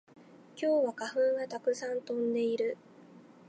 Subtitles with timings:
[0.59, 2.75] 今日は花粉がたくさん飛んでいる